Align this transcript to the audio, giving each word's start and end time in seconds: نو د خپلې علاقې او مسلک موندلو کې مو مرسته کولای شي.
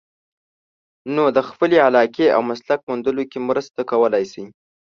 نو 1.15 1.23
د 1.35 1.39
خپلې 1.49 1.77
علاقې 1.87 2.25
او 2.35 2.41
مسلک 2.49 2.79
موندلو 2.89 3.23
کې 3.31 3.37
مو 3.39 3.45
مرسته 3.49 3.79
کولای 3.91 4.25
شي. 4.31 4.43